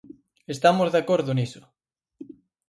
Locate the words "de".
0.91-0.99